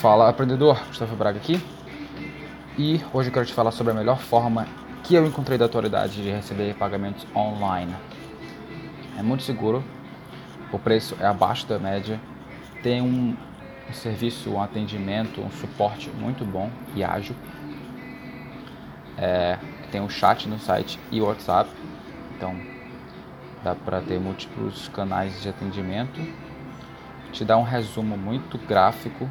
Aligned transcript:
Fala 0.00 0.30
aprendedor, 0.30 0.82
Gustavo 0.86 1.14
Braga 1.14 1.36
aqui. 1.36 1.62
E 2.78 3.02
hoje 3.12 3.28
eu 3.28 3.34
quero 3.34 3.44
te 3.44 3.52
falar 3.52 3.70
sobre 3.70 3.92
a 3.92 3.94
melhor 3.94 4.18
forma 4.18 4.66
que 5.04 5.14
eu 5.14 5.26
encontrei 5.26 5.58
da 5.58 5.66
atualidade 5.66 6.22
de 6.22 6.30
receber 6.30 6.74
pagamentos 6.74 7.26
online. 7.36 7.94
É 9.18 9.22
muito 9.22 9.42
seguro, 9.42 9.84
o 10.72 10.78
preço 10.78 11.18
é 11.20 11.26
abaixo 11.26 11.66
da 11.66 11.78
média, 11.78 12.18
tem 12.82 13.02
um, 13.02 13.36
um 13.90 13.92
serviço, 13.92 14.48
um 14.48 14.62
atendimento, 14.62 15.42
um 15.42 15.50
suporte 15.50 16.08
muito 16.08 16.46
bom 16.46 16.70
e 16.96 17.04
ágil. 17.04 17.36
É, 19.18 19.58
tem 19.92 20.00
o 20.00 20.08
chat 20.08 20.48
no 20.48 20.58
site 20.58 20.98
e 21.12 21.20
WhatsApp, 21.20 21.68
então 22.34 22.56
dá 23.62 23.74
para 23.74 24.00
ter 24.00 24.18
múltiplos 24.18 24.88
canais 24.88 25.42
de 25.42 25.50
atendimento. 25.50 26.18
Te 27.32 27.44
dá 27.44 27.58
um 27.58 27.64
resumo 27.64 28.16
muito 28.16 28.56
gráfico 28.56 29.28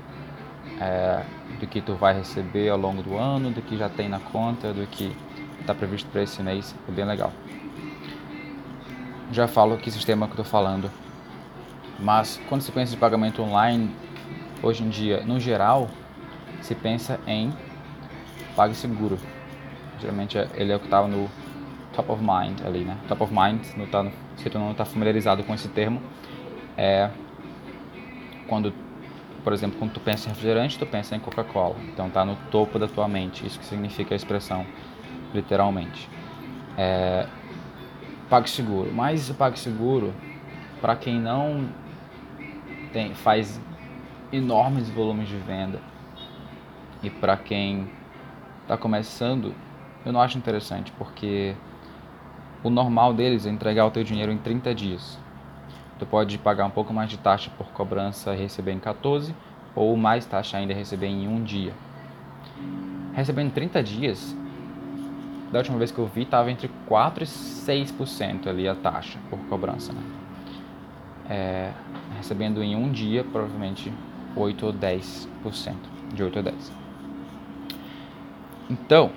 é, 0.79 1.23
do 1.59 1.67
que 1.67 1.81
tu 1.81 1.95
vai 1.95 2.13
receber 2.13 2.69
ao 2.69 2.77
longo 2.77 3.03
do 3.03 3.17
ano, 3.17 3.51
do 3.51 3.61
que 3.61 3.77
já 3.77 3.89
tem 3.89 4.07
na 4.07 4.19
conta, 4.19 4.73
do 4.73 4.85
que 4.87 5.15
está 5.59 5.73
previsto 5.73 6.09
para 6.09 6.23
esse 6.23 6.41
mês, 6.41 6.75
é 6.87 6.91
bem 6.91 7.05
legal. 7.05 7.31
Já 9.31 9.47
falo 9.47 9.77
que 9.77 9.91
sistema 9.91 10.25
que 10.25 10.33
estou 10.33 10.45
falando, 10.45 10.89
mas 11.99 12.41
quando 12.47 12.61
se 12.61 12.71
pensa 12.71 12.95
em 12.95 12.97
pagamento 12.97 13.41
online, 13.41 13.93
hoje 14.63 14.83
em 14.83 14.89
dia, 14.89 15.21
no 15.25 15.39
geral, 15.39 15.89
se 16.61 16.73
pensa 16.73 17.19
em 17.27 17.53
PagSeguro. 18.55 19.19
Geralmente 19.99 20.37
é, 20.37 20.47
ele 20.55 20.71
é 20.71 20.75
o 20.75 20.79
que 20.79 20.85
estava 20.85 21.07
no 21.07 21.29
top 21.93 22.11
of 22.11 22.23
mind 22.23 22.61
ali, 22.65 22.85
né? 22.85 22.97
Top 23.07 23.21
of 23.21 23.33
mind, 23.33 23.61
não 23.75 23.85
tá 23.85 24.09
se 24.37 24.49
tu 24.49 24.57
não 24.57 24.71
está 24.71 24.85
familiarizado 24.85 25.43
com 25.43 25.53
esse 25.53 25.67
termo, 25.67 26.01
é 26.77 27.09
quando 28.47 28.73
por 29.43 29.53
exemplo, 29.53 29.77
quando 29.79 29.93
tu 29.93 29.99
pensa 29.99 30.27
em 30.27 30.29
refrigerante, 30.29 30.77
tu 30.77 30.85
pensa 30.85 31.15
em 31.15 31.19
Coca-Cola. 31.19 31.75
Então 31.91 32.07
está 32.07 32.25
no 32.25 32.35
topo 32.51 32.77
da 32.77 32.87
tua 32.87 33.07
mente. 33.07 33.45
Isso 33.45 33.59
que 33.59 33.65
significa 33.65 34.13
a 34.13 34.17
expressão, 34.17 34.65
literalmente. 35.33 36.09
É, 36.77 37.27
PagSeguro. 38.29 38.91
Mas 38.93 39.29
o 39.29 39.33
PagSeguro, 39.33 40.13
para 40.81 40.95
quem 40.95 41.19
não 41.19 41.67
tem, 42.91 43.13
faz 43.13 43.59
enormes 44.31 44.89
volumes 44.89 45.27
de 45.27 45.37
venda 45.37 45.79
e 47.01 47.09
para 47.09 47.35
quem 47.37 47.89
está 48.61 48.77
começando, 48.77 49.55
eu 50.05 50.11
não 50.11 50.21
acho 50.21 50.37
interessante, 50.37 50.91
porque 50.97 51.55
o 52.63 52.69
normal 52.69 53.13
deles 53.13 53.45
é 53.45 53.49
entregar 53.49 53.85
o 53.85 53.91
teu 53.91 54.03
dinheiro 54.03 54.31
em 54.31 54.37
30 54.37 54.75
dias. 54.75 55.19
Tu 55.99 56.05
pode 56.05 56.37
pagar 56.37 56.65
um 56.65 56.69
pouco 56.69 56.93
mais 56.93 57.09
de 57.09 57.17
taxa 57.17 57.51
por 57.57 57.67
cobrança 57.67 58.33
e 58.33 58.37
receber 58.37 58.71
em 58.71 58.79
14, 58.79 59.35
ou 59.75 59.95
mais 59.97 60.25
taxa 60.25 60.57
ainda 60.57 60.73
receber 60.73 61.07
em 61.07 61.27
um 61.27 61.43
dia. 61.43 61.73
Recebendo 63.13 63.47
em 63.47 63.51
30 63.51 63.83
dias, 63.83 64.35
da 65.51 65.59
última 65.59 65.77
vez 65.77 65.91
que 65.91 65.99
eu 65.99 66.07
vi, 66.07 66.21
estava 66.21 66.49
entre 66.49 66.71
4% 66.89 67.21
e 67.21 67.25
6% 67.25 68.47
ali 68.47 68.65
a 68.65 68.75
taxa 68.75 69.19
por 69.29 69.37
cobrança. 69.49 69.91
Né? 69.91 70.01
É, 71.29 71.71
recebendo 72.15 72.63
em 72.63 72.77
um 72.77 72.89
dia, 72.89 73.25
provavelmente 73.25 73.91
8 74.37 74.65
ou 74.65 74.73
10%. 74.73 75.27
De 76.13 76.23
8 76.23 76.39
a 76.39 76.43
10%. 76.43 76.53
Então, 78.69 79.11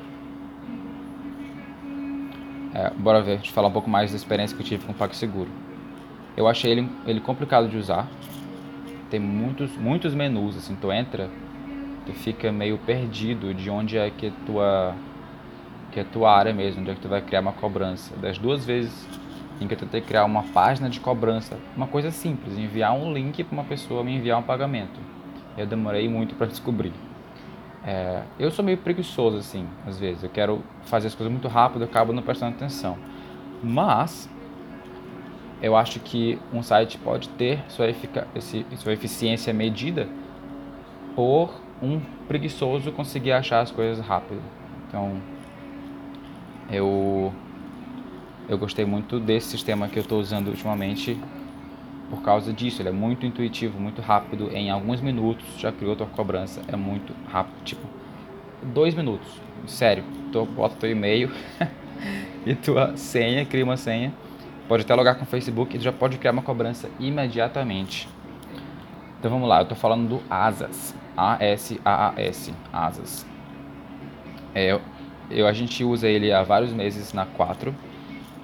é, 2.75 2.91
bora 2.91 3.23
ver, 3.23 3.37
deixa 3.37 3.51
eu 3.51 3.55
falar 3.55 3.69
um 3.69 3.73
pouco 3.73 3.89
mais 3.89 4.11
da 4.11 4.17
experiência 4.17 4.57
que 4.57 4.63
eu 4.63 4.67
tive 4.67 4.85
com 4.85 4.93
o 4.93 4.95
PagSeguro. 4.95 5.62
Eu 6.37 6.49
achei 6.49 6.71
ele, 6.71 6.89
ele 7.07 7.21
complicado 7.21 7.69
de 7.69 7.77
usar. 7.77 8.09
Tem 9.11 9.21
muitos, 9.21 9.77
muitos 9.77 10.15
menus, 10.15 10.57
assim, 10.57 10.75
tu 10.75 10.91
entra, 10.91 11.29
tu 12.07 12.13
fica 12.13 12.51
meio 12.51 12.79
perdido 12.79 13.53
de 13.53 13.69
onde 13.69 13.99
é 13.99 14.11
que 14.11 14.31
tua 14.47 14.95
que 15.93 16.01
é 16.01 16.05
tua 16.05 16.35
área 16.35 16.55
mesmo, 16.55 16.81
onde 16.81 16.91
é 16.91 16.95
que 16.95 17.01
tu 17.01 17.09
vai 17.09 17.21
criar 17.21 17.41
uma 17.41 17.53
cobrança. 17.53 18.17
Das 18.17 18.39
duas 18.39 18.65
vezes 18.65 19.07
em 19.61 19.69
que 19.69 19.75
eu 19.75 19.79
tentei 19.79 20.01
criar 20.01 20.25
uma 20.25 20.42
página 20.42 20.89
de 20.89 20.98
cobrança, 20.98 21.59
uma 21.77 21.87
coisa 21.87 22.11
simples, 22.11 22.57
enviar 22.57 22.95
um 22.95 23.13
link 23.13 23.45
para 23.45 23.53
uma 23.53 23.65
pessoa 23.65 24.03
me 24.03 24.17
enviar 24.17 24.39
um 24.39 24.42
pagamento. 24.42 24.98
Eu 25.57 25.67
demorei 25.67 26.09
muito 26.09 26.35
para 26.35 26.47
descobrir. 26.48 26.92
É, 27.85 28.23
eu 28.39 28.51
sou 28.51 28.65
meio 28.65 28.79
preguiçoso 28.79 29.37
assim, 29.37 29.67
às 29.87 29.98
vezes. 29.98 30.23
Eu 30.23 30.31
quero 30.31 30.63
fazer 30.85 31.09
as 31.09 31.15
coisas 31.15 31.31
muito 31.31 31.47
rápido, 31.47 31.83
eu 31.83 31.89
acabo 31.89 32.13
não 32.13 32.23
prestando 32.23 32.57
atenção. 32.57 32.97
Mas 33.63 34.31
eu 35.62 35.77
acho 35.77 36.00
que 36.00 36.39
um 36.52 36.61
site 36.61 36.98
pode 36.98 37.28
ter 37.30 37.61
sua, 37.68 37.86
sua 38.77 38.92
eficiência 38.92 39.52
medida 39.55 40.08
por 41.14 41.55
um 41.80 42.00
preguiçoso 42.27 42.90
conseguir 42.90 43.30
achar 43.30 43.61
as 43.61 43.70
coisas 43.70 44.05
rápido. 44.05 44.42
Então, 44.89 45.20
eu 46.68 47.33
eu 48.48 48.58
gostei 48.58 48.84
muito 48.84 49.20
desse 49.20 49.48
sistema 49.50 49.89
que 49.89 49.98
eu 49.98 50.02
estou 50.02 50.18
usando 50.18 50.48
ultimamente 50.48 51.17
por 52.11 52.23
causa 52.23 52.52
disso. 52.52 52.83
Ele 52.83 52.89
é 52.89 52.92
muito 52.92 53.24
intuitivo, 53.24 53.79
muito 53.79 54.02
rápido. 54.02 54.50
Em 54.52 54.68
alguns 54.68 55.00
minutos 55.00 55.46
já 55.58 55.70
criou 55.70 55.94
tua 55.94 56.08
cobrança. 56.08 56.61
É 56.67 56.74
muito 56.74 57.14
rápido, 57.29 57.62
tipo 57.64 57.86
dois 58.62 58.94
minutos. 58.94 59.40
Sério, 59.67 60.02
tu 60.33 60.44
bota 60.44 60.74
teu 60.74 60.90
e-mail 60.90 61.30
e 62.44 62.55
tua 62.56 62.96
senha, 62.96 63.44
cria 63.44 63.64
uma 63.64 63.77
senha 63.77 64.12
Pode 64.68 64.83
até 64.83 64.95
logar 64.95 65.17
com 65.17 65.24
o 65.24 65.27
Facebook 65.27 65.77
e 65.77 65.80
já 65.80 65.92
pode 65.92 66.18
criar 66.18 66.33
uma 66.33 66.42
cobrança 66.42 66.89
imediatamente. 66.98 68.08
Então 69.18 69.30
vamos 69.30 69.48
lá, 69.48 69.58
eu 69.58 69.62
estou 69.62 69.77
falando 69.77 70.08
do 70.08 70.23
Asas. 70.28 70.95
A-S-A-A-S. 71.17 72.55
Asas. 72.73 73.27
É, 74.55 74.78
eu, 75.30 75.46
a 75.46 75.52
gente 75.52 75.84
usa 75.84 76.08
ele 76.08 76.33
há 76.33 76.42
vários 76.42 76.73
meses 76.73 77.12
na 77.12 77.27
4. 77.27 77.74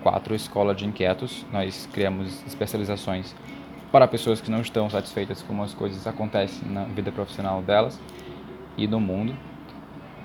4 0.03 0.35
Escola 0.35 0.75
de 0.75 0.87
Inquietos. 0.87 1.45
Nós 1.53 1.89
criamos 1.93 2.45
especializações 2.47 3.35
para 3.91 4.07
pessoas 4.07 4.41
que 4.41 4.51
não 4.51 4.61
estão 4.61 4.89
satisfeitas 4.91 5.41
com 5.41 5.49
como 5.49 5.63
as 5.63 5.75
coisas 5.75 6.07
acontecem 6.07 6.69
na 6.69 6.85
vida 6.85 7.11
profissional 7.11 7.63
delas 7.63 7.99
e 8.77 8.87
no 8.87 9.01
mundo. 9.01 9.35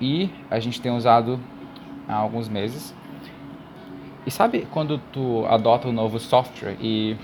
E 0.00 0.30
a 0.50 0.58
gente 0.58 0.80
tem 0.80 0.92
usado 0.92 1.40
há 2.08 2.14
alguns 2.14 2.48
meses 2.48 2.94
e 4.26 4.30
sabe 4.30 4.66
quando 4.70 4.98
tu 5.12 5.44
adota 5.46 5.88
um 5.88 5.92
novo 5.92 6.18
software 6.18 6.76
e 6.80 7.16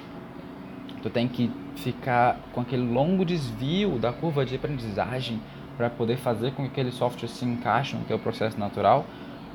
tu 1.03 1.09
tem 1.09 1.27
que 1.27 1.51
ficar 1.77 2.39
com 2.53 2.61
aquele 2.61 2.83
longo 2.83 3.25
desvio 3.25 3.99
da 3.99 4.13
curva 4.13 4.45
de 4.45 4.55
aprendizagem 4.55 5.41
para 5.77 5.89
poder 5.89 6.19
fazer 6.19 6.53
com 6.53 6.65
que 6.65 6.69
aquele 6.69 6.93
software 6.93 7.29
se 7.29 7.45
encaixe 7.45 7.97
no 7.97 8.05
teu 8.05 8.19
processo 8.19 8.61
natural? 8.61 9.07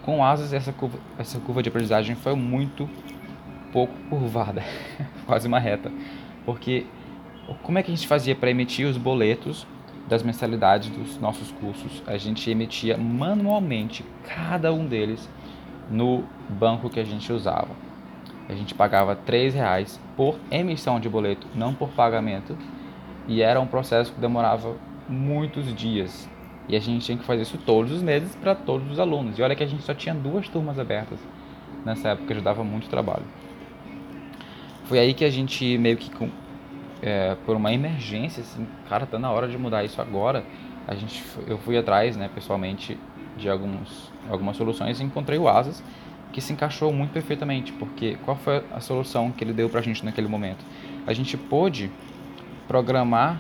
Com 0.01 0.23
Asas 0.23 0.53
essa 0.53 0.73
curva, 0.73 0.97
essa 1.19 1.39
curva 1.39 1.61
de 1.61 1.69
aprendizagem 1.69 2.15
foi 2.15 2.35
muito 2.35 2.89
pouco 3.71 3.93
curvada, 4.09 4.63
quase 5.27 5.47
uma 5.47 5.59
reta. 5.59 5.91
Porque 6.45 6.87
como 7.61 7.77
é 7.77 7.83
que 7.83 7.91
a 7.91 7.95
gente 7.95 8.07
fazia 8.07 8.35
para 8.35 8.49
emitir 8.49 8.87
os 8.87 8.97
boletos 8.97 9.67
das 10.07 10.23
mensalidades 10.23 10.89
dos 10.89 11.19
nossos 11.19 11.51
cursos? 11.51 12.01
A 12.07 12.17
gente 12.17 12.49
emitia 12.49 12.97
manualmente 12.97 14.03
cada 14.23 14.73
um 14.73 14.87
deles 14.87 15.29
no 15.89 16.23
banco 16.49 16.89
que 16.89 16.99
a 16.99 17.03
gente 17.03 17.31
usava. 17.31 17.69
A 18.47 18.53
gente 18.53 18.73
pagava 18.75 19.17
R$ 19.27 19.49
reais 19.49 19.99
por 20.15 20.37
emissão 20.51 20.99
de 20.99 21.09
boleto, 21.09 21.47
não 21.55 21.73
por 21.73 21.89
pagamento, 21.89 22.57
e 23.27 23.41
era 23.41 23.59
um 23.59 23.65
processo 23.65 24.13
que 24.13 24.19
demorava 24.19 24.75
muitos 25.09 25.73
dias. 25.73 26.29
E 26.67 26.75
a 26.75 26.79
gente 26.79 27.05
tinha 27.05 27.17
que 27.17 27.23
fazer 27.23 27.43
isso 27.43 27.57
todos 27.57 27.91
os 27.91 28.01
meses 28.01 28.35
para 28.35 28.55
todos 28.55 28.89
os 28.91 28.99
alunos. 28.99 29.37
E 29.37 29.41
olha 29.41 29.55
que 29.55 29.63
a 29.63 29.67
gente 29.67 29.83
só 29.83 29.93
tinha 29.93 30.13
duas 30.13 30.47
turmas 30.47 30.79
abertas 30.79 31.19
nessa 31.83 32.09
época, 32.09 32.33
já 32.33 32.41
dava 32.41 32.63
muito 32.63 32.89
trabalho. 32.89 33.25
Foi 34.85 34.99
aí 34.99 35.13
que 35.13 35.25
a 35.25 35.29
gente 35.29 35.77
meio 35.77 35.97
que 35.97 36.11
é, 37.01 37.35
por 37.45 37.55
uma 37.55 37.73
emergência, 37.73 38.41
assim, 38.41 38.67
cara, 38.89 39.05
tá 39.05 39.19
na 39.19 39.31
hora 39.31 39.47
de 39.47 39.57
mudar 39.57 39.83
isso 39.83 40.01
agora. 40.01 40.43
A 40.87 40.95
gente, 40.95 41.23
eu 41.47 41.57
fui 41.59 41.77
atrás, 41.77 42.15
né, 42.15 42.29
pessoalmente, 42.33 42.97
de 43.37 43.49
alguns, 43.49 44.11
algumas 44.29 44.57
soluções 44.57 44.99
e 44.99 45.03
encontrei 45.03 45.37
o 45.37 45.47
Asas, 45.47 45.83
que 46.31 46.41
se 46.41 46.51
encaixou 46.51 46.91
muito 46.91 47.11
perfeitamente, 47.11 47.71
porque 47.73 48.17
qual 48.25 48.35
foi 48.35 48.63
a 48.71 48.79
solução 48.79 49.31
que 49.31 49.43
ele 49.43 49.53
deu 49.53 49.69
para 49.69 49.79
a 49.79 49.83
gente 49.83 50.03
naquele 50.03 50.27
momento? 50.27 50.65
A 51.07 51.13
gente 51.13 51.37
pôde 51.37 51.89
programar 52.67 53.39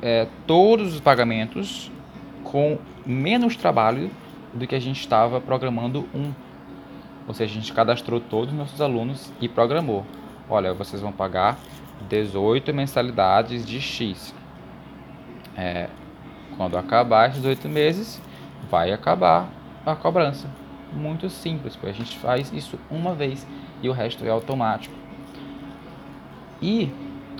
é, 0.00 0.26
todos 0.46 0.94
os 0.94 1.00
pagamentos 1.00 1.90
com 2.44 2.78
menos 3.04 3.56
trabalho 3.56 4.10
do 4.54 4.66
que 4.66 4.74
a 4.74 4.80
gente 4.80 5.00
estava 5.00 5.40
programando 5.40 6.08
um. 6.14 6.32
Ou 7.26 7.34
seja, 7.34 7.52
a 7.52 7.60
gente 7.60 7.72
cadastrou 7.72 8.20
todos 8.20 8.52
os 8.52 8.58
nossos 8.58 8.80
alunos 8.80 9.30
e 9.40 9.48
programou. 9.48 10.06
Olha, 10.48 10.72
vocês 10.72 11.02
vão 11.02 11.12
pagar 11.12 11.58
18 12.08 12.72
mensalidades 12.72 13.66
de 13.66 13.80
X. 13.80 14.34
É, 15.54 15.88
quando 16.56 16.78
acabar 16.78 17.28
esses 17.28 17.44
8 17.44 17.68
meses, 17.68 18.20
vai 18.70 18.92
acabar 18.92 19.48
a 19.84 19.94
cobrança. 19.94 20.48
Muito 20.92 21.28
simples, 21.28 21.76
porque 21.76 21.90
a 21.90 21.94
gente 21.94 22.16
faz 22.18 22.52
isso 22.52 22.78
uma 22.90 23.14
vez 23.14 23.46
e 23.82 23.88
o 23.88 23.92
resto 23.92 24.24
é 24.24 24.30
automático. 24.30 24.94
E 26.60 26.90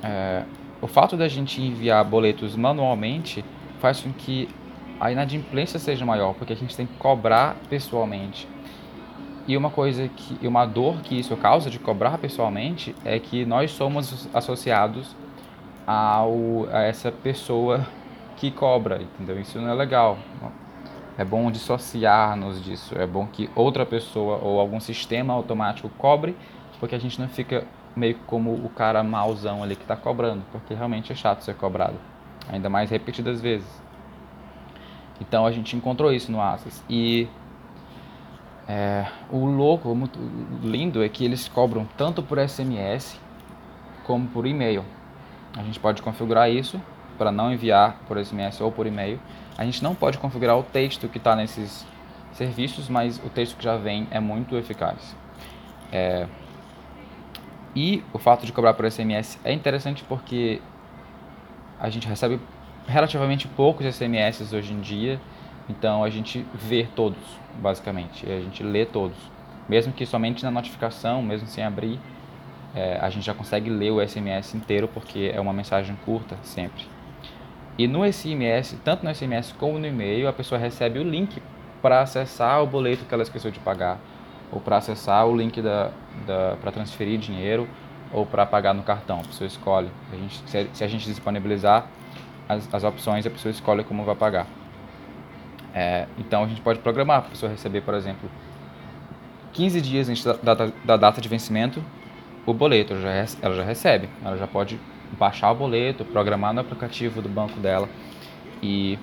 é, 0.03 0.45
o 0.81 0.87
fato 0.87 1.17
da 1.17 1.29
gente 1.29 1.61
enviar 1.61 2.05
boletos 2.05 2.55
manualmente 2.55 3.45
faz 3.81 4.01
com 4.01 4.13
que 4.13 4.49
a 5.01 5.13
inadimplência 5.13 5.79
seja 5.79 6.05
maior, 6.05 6.35
porque 6.35 6.53
a 6.53 6.57
gente 6.57 6.77
tem 6.77 6.87
que 6.87 6.97
cobrar 6.99 7.57
pessoalmente. 7.69 8.49
E 9.47 9.57
uma 9.57 9.71
coisa 9.71 10.09
que, 10.09 10.47
uma 10.47 10.67
dor 10.67 11.01
que 11.01 11.19
isso 11.19 11.37
causa 11.37 11.71
de 11.71 11.79
cobrar 11.79 12.19
pessoalmente 12.19 12.95
é 13.05 13.19
que 13.19 13.47
nós 13.47 13.71
somos 13.71 14.29
associados 14.35 15.17
ao, 15.87 16.69
a 16.71 16.83
essa 16.83 17.11
pessoa 17.11 17.87
que 18.37 18.51
cobra, 18.51 19.01
entendeu? 19.01 19.41
Isso 19.41 19.59
não 19.59 19.71
é 19.71 19.75
legal. 19.75 20.19
É 21.19 21.25
bom 21.25 21.51
dissociar-nos 21.51 22.63
disso. 22.63 22.95
É 22.97 23.07
bom 23.07 23.27
que 23.27 23.51
outra 23.57 23.85
pessoa 23.85 24.39
ou 24.41 24.61
algum 24.61 24.79
sistema 24.79 25.35
automático 25.35 25.91
cobre, 25.99 26.37
porque 26.79 26.95
a 26.95 26.99
gente 26.99 27.21
não 27.21 27.29
fica 27.29 27.67
meio 27.97 28.17
como 28.27 28.53
o 28.53 28.69
cara 28.69 29.03
mauzão 29.03 29.63
ali 29.63 29.75
que 29.75 29.83
está 29.83 29.97
cobrando, 29.97 30.45
porque 30.53 30.73
realmente 30.73 31.13
é 31.13 31.17
chato 31.17 31.43
ser 31.43 31.57
cobrado, 31.57 31.97
ainda 32.49 32.71
mais 32.71 32.89
repetidas 32.89 33.41
vezes. 33.41 33.69
Então 35.21 35.45
a 35.45 35.51
gente 35.51 35.77
encontrou 35.77 36.13
isso 36.13 36.31
no 36.31 36.41
Asas. 36.41 36.85
E 36.89 37.29
é, 38.69 39.07
o 39.31 39.45
louco, 39.47 39.93
muito 39.95 40.19
lindo, 40.63 41.03
é 41.03 41.09
que 41.09 41.25
eles 41.25 41.49
cobram 41.49 41.89
tanto 41.97 42.23
por 42.23 42.39
SMS 42.39 43.19
como 44.05 44.29
por 44.29 44.47
e-mail. 44.47 44.85
A 45.57 45.63
gente 45.63 45.81
pode 45.81 46.01
configurar 46.03 46.49
isso 46.51 46.81
para 47.17 47.33
não 47.33 47.53
enviar 47.53 47.99
por 48.07 48.25
SMS 48.25 48.61
ou 48.61 48.71
por 48.71 48.87
e-mail. 48.87 49.19
A 49.59 49.65
gente 49.65 49.83
não 49.83 49.95
pode 49.95 50.17
configurar 50.19 50.57
o 50.57 50.63
texto 50.63 51.09
que 51.09 51.19
está 51.19 51.35
nesses 51.35 51.85
serviços, 52.33 52.89
mas 52.89 53.19
o 53.19 53.29
texto 53.29 53.57
que 53.57 53.65
já 53.65 53.77
vem 53.77 54.07
é 54.11 54.21
muito 54.21 54.57
eficaz. 54.57 55.17
É, 55.93 56.29
e 57.75 58.03
o 58.13 58.19
fato 58.19 58.47
de 58.47 58.53
cobrar 58.53 58.75
por 58.75 58.91
SMS 58.91 59.39
é 59.45 59.53
interessante 59.53 60.05
porque 60.09 60.61
a 61.79 61.91
gente 61.91 62.07
recebe 62.07 62.41
relativamente 62.87 63.47
poucos 63.49 63.87
SMS 63.87 64.53
hoje 64.53 64.73
em 64.73 64.81
dia, 64.81 65.21
então 65.69 66.03
a 66.03 66.11
gente 66.11 66.47
vê 66.55 66.89
todos, 66.97 67.19
basicamente, 67.61 68.27
a 68.27 68.41
gente 68.41 68.63
lê 68.63 68.87
todos. 68.87 69.17
Mesmo 69.69 69.93
que 69.93 70.07
somente 70.07 70.43
na 70.43 70.51
notificação, 70.51 71.23
mesmo 71.23 71.47
sem 71.47 71.63
abrir, 71.63 72.01
é, 72.75 72.99
a 73.01 73.11
gente 73.11 73.25
já 73.25 73.35
consegue 73.35 73.69
ler 73.69 73.91
o 73.91 74.07
SMS 74.07 74.55
inteiro 74.55 74.89
porque 74.89 75.31
é 75.35 75.41
uma 75.41 75.53
mensagem 75.53 75.97
curta 76.05 76.39
sempre. 76.43 76.87
E 77.79 77.87
no 77.87 78.05
SMS, 78.05 78.77
tanto 78.85 79.05
no 79.05 79.15
SMS 79.15 79.53
como 79.53 79.79
no 79.79 79.87
e-mail, 79.87 80.27
a 80.27 80.33
pessoa 80.33 80.59
recebe 80.59 80.99
o 80.99 81.05
link 81.05 81.41
para 81.81 82.01
acessar 82.01 82.61
o 82.61 82.67
boleto 82.67 83.05
que 83.05 83.15
ela 83.15 83.23
esqueceu 83.23 83.53
de 83.53 83.61
pagar, 83.61 84.01
ou 84.51 84.61
para 84.61 84.79
acessar 84.79 85.25
o 85.25 85.37
link 85.37 85.63
da, 85.63 85.93
da 86.27 86.57
para 86.61 86.73
transferir 86.73 87.21
dinheiro, 87.21 87.69
ou 88.13 88.27
para 88.27 88.45
pagar 88.45 88.75
no 88.75 88.83
cartão. 88.83 89.21
A 89.21 89.23
pessoa 89.23 89.47
escolhe. 89.47 89.89
A 90.13 90.17
gente, 90.17 90.43
se, 90.47 90.71
se 90.73 90.85
a 90.85 90.89
gente 90.89 91.07
disponibilizar 91.07 91.87
as, 92.49 92.69
as 92.75 92.83
opções, 92.83 93.25
a 93.25 93.31
pessoa 93.31 93.53
escolhe 93.53 93.85
como 93.85 94.03
vai 94.05 94.17
pagar. 94.17 94.49
É, 95.73 96.07
então 96.19 96.43
a 96.43 96.49
gente 96.49 96.61
pode 96.61 96.81
programar 96.81 97.21
para 97.21 97.29
a 97.29 97.31
pessoa 97.31 97.53
receber, 97.53 97.83
por 97.83 97.95
exemplo, 97.95 98.29
15 99.53 99.81
dias 99.81 100.09
antes 100.09 100.25
da 100.25 100.33
data, 100.33 100.73
da 100.85 100.97
data 100.97 101.21
de 101.21 101.29
vencimento, 101.29 101.81
o 102.45 102.53
boleto, 102.53 102.95
ela 102.95 103.03
já, 103.03 103.37
ela 103.41 103.55
já 103.55 103.63
recebe. 103.63 104.09
Ela 104.25 104.37
já 104.37 104.49
pode 104.49 104.81
baixar 105.19 105.51
o 105.53 105.55
boleto, 105.55 106.05
programar 106.05 106.53
no 106.53 106.61
aplicativo 106.61 107.23
do 107.23 107.29
banco 107.29 107.59
dela 107.61 107.89
e, 108.63 108.99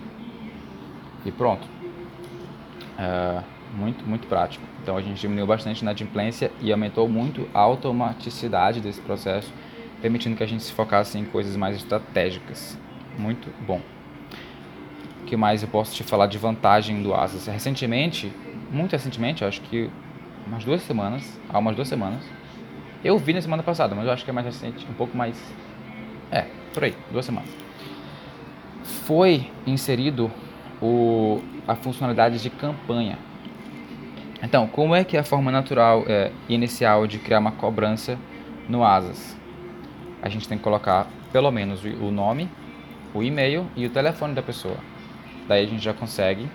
e 1.25 1.31
pronto. 1.31 1.67
É, 2.97 3.41
muito, 3.73 4.07
muito 4.07 4.27
prático. 4.27 4.63
Então 4.81 4.95
a 4.95 5.01
gente 5.01 5.19
diminuiu 5.19 5.47
bastante 5.47 5.79
a 5.79 5.81
inadimplência 5.83 6.51
e 6.61 6.71
aumentou 6.71 7.07
muito 7.09 7.47
a 7.53 7.59
automaticidade 7.59 8.79
desse 8.79 9.01
processo, 9.01 9.51
permitindo 10.01 10.35
que 10.35 10.43
a 10.43 10.47
gente 10.47 10.63
se 10.63 10.71
focasse 10.71 11.17
em 11.17 11.25
coisas 11.25 11.55
mais 11.55 11.75
estratégicas. 11.75 12.77
Muito 13.17 13.49
bom. 13.65 13.81
O 15.21 15.25
que 15.25 15.35
mais 15.35 15.63
eu 15.63 15.69
posso 15.69 15.95
te 15.95 16.03
falar 16.03 16.27
de 16.27 16.37
vantagem 16.37 17.01
do 17.01 17.13
Asas? 17.13 17.47
Recentemente, 17.47 18.31
muito 18.71 18.91
recentemente, 18.91 19.43
acho 19.43 19.61
que 19.61 19.89
umas 20.45 20.63
duas 20.63 20.81
semanas, 20.83 21.39
há 21.49 21.57
umas 21.57 21.75
duas 21.75 21.87
semanas, 21.87 22.23
eu 23.03 23.17
vi 23.17 23.33
na 23.33 23.41
semana 23.41 23.63
passada, 23.63 23.95
mas 23.95 24.05
eu 24.05 24.11
acho 24.11 24.23
que 24.23 24.29
é 24.29 24.33
mais 24.33 24.45
recente, 24.45 24.85
um 24.89 24.93
pouco 24.93 25.17
mais. 25.17 25.41
Por 26.75 26.83
aí, 26.83 26.93
duas 27.09 27.25
semanas. 27.25 27.49
Foi 28.83 29.49
inserido 29.65 30.29
o, 30.81 31.41
a 31.65 31.73
funcionalidade 31.73 32.43
de 32.43 32.49
campanha. 32.49 33.17
Então, 34.43 34.67
como 34.67 34.93
é 34.93 35.05
que 35.05 35.15
é 35.15 35.21
a 35.21 35.23
forma 35.23 35.49
natural 35.49 36.03
é, 36.05 36.33
inicial 36.49 37.07
de 37.07 37.17
criar 37.17 37.39
uma 37.39 37.53
cobrança 37.53 38.19
no 38.67 38.83
Asas? 38.83 39.37
A 40.21 40.27
gente 40.27 40.49
tem 40.49 40.57
que 40.57 40.63
colocar 40.65 41.07
pelo 41.31 41.49
menos 41.49 41.81
o 41.85 42.11
nome, 42.11 42.49
o 43.13 43.23
e-mail 43.23 43.67
e 43.73 43.85
o 43.85 43.89
telefone 43.89 44.33
da 44.33 44.41
pessoa. 44.41 44.75
Daí 45.47 45.63
a 45.63 45.67
gente 45.67 45.81
já 45.81 45.93
consegue 45.93 46.45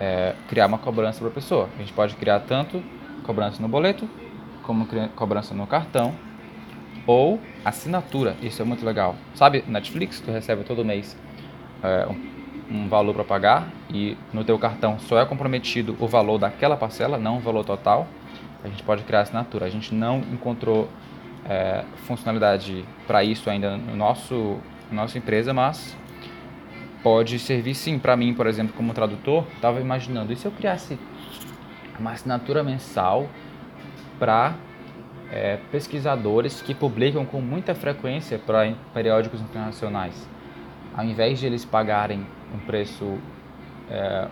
é, 0.00 0.34
criar 0.48 0.66
uma 0.66 0.78
cobrança 0.78 1.18
para 1.18 1.28
a 1.28 1.32
pessoa. 1.32 1.68
A 1.76 1.78
gente 1.78 1.92
pode 1.92 2.16
criar 2.16 2.40
tanto 2.40 2.82
cobrança 3.22 3.60
no 3.60 3.68
boleto, 3.68 4.08
como 4.62 4.88
cobrança 5.14 5.52
no 5.52 5.66
cartão, 5.66 6.14
ou 7.06 7.40
assinatura. 7.64 8.36
Isso 8.42 8.62
é 8.62 8.64
muito 8.64 8.84
legal. 8.84 9.16
Sabe, 9.34 9.64
Netflix, 9.66 10.20
tu 10.20 10.30
recebe 10.30 10.64
todo 10.64 10.84
mês 10.84 11.16
é, 11.82 12.08
um 12.70 12.88
valor 12.88 13.14
para 13.14 13.24
pagar 13.24 13.68
e 13.90 14.16
no 14.32 14.44
teu 14.44 14.58
cartão 14.58 14.98
só 14.98 15.18
é 15.18 15.26
comprometido 15.26 15.96
o 16.00 16.06
valor 16.06 16.38
daquela 16.38 16.76
parcela, 16.76 17.18
não 17.18 17.38
o 17.38 17.40
valor 17.40 17.64
total, 17.64 18.06
a 18.64 18.68
gente 18.68 18.82
pode 18.82 19.02
criar 19.02 19.20
assinatura. 19.20 19.66
A 19.66 19.70
gente 19.70 19.94
não 19.94 20.18
encontrou 20.32 20.88
é, 21.48 21.84
funcionalidade 22.06 22.84
para 23.06 23.24
isso 23.24 23.50
ainda 23.50 23.76
no 23.76 23.96
nosso 23.96 24.58
nossa 24.90 25.16
empresa, 25.16 25.54
mas 25.54 25.96
pode 27.02 27.38
servir 27.38 27.74
sim 27.74 27.98
para 27.98 28.16
mim, 28.16 28.34
por 28.34 28.46
exemplo, 28.46 28.74
como 28.76 28.92
tradutor. 28.92 29.44
Estava 29.54 29.80
imaginando 29.80 30.32
e 30.32 30.36
se 30.36 30.44
eu 30.44 30.52
criasse 30.52 30.98
uma 31.98 32.12
assinatura 32.12 32.62
mensal 32.62 33.28
para 34.18 34.54
é, 35.32 35.58
pesquisadores 35.72 36.60
que 36.60 36.74
publicam 36.74 37.24
com 37.24 37.40
muita 37.40 37.74
frequência 37.74 38.38
para 38.38 38.74
periódicos 38.92 39.40
internacionais, 39.40 40.28
ao 40.94 41.04
invés 41.06 41.40
de 41.40 41.46
eles 41.46 41.64
pagarem 41.64 42.26
um 42.54 42.58
preço 42.58 43.18
é, 43.90 44.28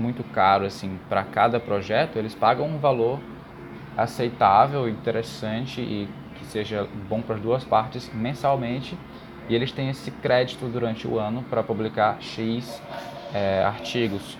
muito 0.00 0.24
caro 0.32 0.64
assim 0.64 0.98
para 1.10 1.22
cada 1.24 1.60
projeto, 1.60 2.16
eles 2.16 2.34
pagam 2.34 2.66
um 2.66 2.78
valor 2.78 3.20
aceitável, 3.96 4.88
interessante 4.88 5.82
e 5.82 6.08
que 6.36 6.46
seja 6.46 6.88
bom 7.06 7.20
para 7.20 7.34
as 7.34 7.40
duas 7.42 7.64
partes 7.64 8.10
mensalmente 8.14 8.96
e 9.46 9.54
eles 9.54 9.72
têm 9.72 9.90
esse 9.90 10.10
crédito 10.10 10.66
durante 10.66 11.06
o 11.06 11.18
ano 11.18 11.42
para 11.50 11.62
publicar 11.62 12.16
X 12.20 12.80
é, 13.34 13.62
artigos. 13.62 14.38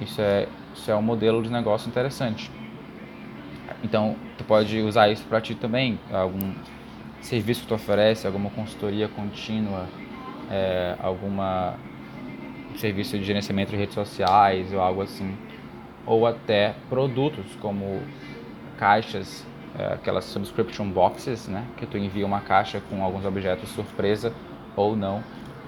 Isso 0.00 0.20
é, 0.20 0.46
isso 0.74 0.88
é 0.88 0.94
um 0.94 1.02
modelo 1.02 1.42
de 1.42 1.50
negócio 1.50 1.88
interessante. 1.88 2.50
Então, 3.82 4.16
tu 4.38 4.44
pode 4.44 4.80
usar 4.80 5.08
isso 5.10 5.24
para 5.24 5.40
ti 5.40 5.54
também, 5.54 5.98
algum 6.10 6.54
serviço 7.20 7.62
que 7.62 7.66
tu 7.66 7.74
oferece, 7.74 8.26
alguma 8.26 8.48
consultoria 8.50 9.08
contínua, 9.08 9.86
é, 10.50 10.96
alguma 11.00 11.74
serviço 12.76 13.18
de 13.18 13.24
gerenciamento 13.24 13.72
de 13.72 13.76
redes 13.76 13.94
sociais 13.94 14.72
ou 14.72 14.80
algo 14.80 15.02
assim, 15.02 15.36
ou 16.06 16.26
até 16.26 16.74
produtos 16.88 17.44
como 17.60 18.00
caixas, 18.78 19.44
é, 19.76 19.94
aquelas 19.94 20.24
subscription 20.26 20.88
boxes, 20.88 21.48
né, 21.48 21.64
que 21.76 21.86
tu 21.86 21.98
envia 21.98 22.24
uma 22.24 22.40
caixa 22.40 22.80
com 22.88 23.02
alguns 23.02 23.24
objetos 23.24 23.68
surpresa 23.70 24.32
ou 24.76 24.96
não 24.96 25.22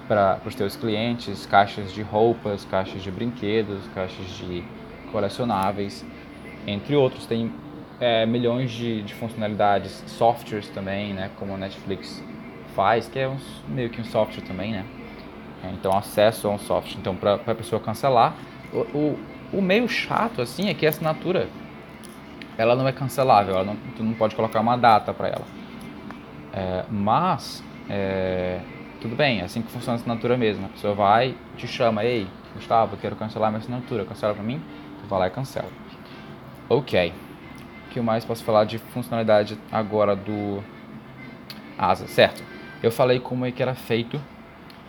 para 0.07 0.41
os 0.45 0.55
teus 0.55 0.77
clientes, 0.77 1.47
caixas 1.47 1.93
de 1.93 2.03
roupas, 2.03 2.65
caixas 2.65 3.03
de 3.03 3.11
brinquedos, 3.11 3.81
caixas 3.95 4.27
de 4.39 4.65
colecionáveis, 5.13 6.05
entre 6.67 6.97
outros. 6.97 7.27
Tem 7.27 7.53
é, 8.01 8.25
milhões 8.25 8.71
de, 8.71 9.03
de, 9.03 9.15
funcionalidades, 9.15 10.03
softwares 10.07 10.69
também, 10.71 11.13
né, 11.13 11.31
como 11.39 11.55
a 11.55 11.59
Netflix 11.59 12.25
faz, 12.75 13.07
que 13.07 13.19
é 13.19 13.29
um, 13.29 13.37
meio 13.69 13.91
que 13.91 14.01
um 14.01 14.05
software 14.05 14.43
também, 14.43 14.73
né? 14.73 14.85
É, 15.63 15.71
então, 15.73 15.97
acesso 15.97 16.49
a 16.49 16.53
um 16.53 16.59
software. 16.59 16.99
Então, 16.99 17.15
para 17.15 17.35
a 17.35 17.55
pessoa 17.55 17.81
cancelar, 17.81 18.35
o, 18.73 18.79
o, 18.97 19.19
o, 19.53 19.63
meio 19.63 19.87
chato, 19.87 20.41
assim, 20.41 20.71
é 20.71 20.75
que 20.75 20.87
a 20.87 20.89
assinatura, 20.89 21.49
ela 22.57 22.75
não 22.75 22.89
é 22.89 22.93
cancelável, 22.93 23.57
ela 23.57 23.65
não, 23.65 23.77
tu 23.97 24.03
não 24.03 24.15
pode 24.15 24.35
colocar 24.35 24.61
uma 24.61 24.77
data 24.77 25.13
para 25.13 25.29
ela. 25.29 25.45
É, 26.55 26.85
mas, 26.89 27.63
é, 27.91 28.61
tudo 29.03 29.15
bem, 29.15 29.41
é 29.41 29.45
assim 29.45 29.61
que 29.61 29.71
funciona 29.71 29.99
a 29.99 30.01
assinatura 30.01 30.37
mesmo. 30.39 30.65
A 30.65 30.69
pessoa 30.71 30.95
vai, 30.95 31.35
te 31.59 31.67
chama, 31.67 32.05
ei, 32.05 32.27
Gustavo, 32.55 32.95
eu 32.95 32.99
quero 32.99 33.17
cancelar 33.17 33.51
minha 33.51 33.61
assinatura, 33.61 34.07
cancela 34.07 34.33
para 34.33 34.43
mim? 34.43 34.63
Tu 35.03 35.09
vai 35.09 35.19
lá 35.19 35.27
e 35.27 35.31
cancela. 35.31 35.69
Ok. 36.69 37.13
Que 37.91 38.01
mais 38.01 38.25
posso 38.25 38.45
falar 38.45 38.65
de 38.65 38.79
funcionalidade 38.79 39.59
agora 39.71 40.15
do 40.15 40.63
Asa? 41.77 42.07
Certo. 42.07 42.43
Eu 42.83 42.91
falei 42.91 43.21
como 43.21 43.45
é 43.45 43.51
que 43.51 43.63
era 43.63 43.75
feito 43.75 44.21